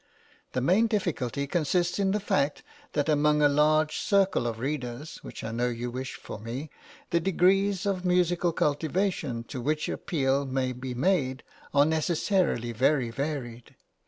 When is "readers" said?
4.57-5.17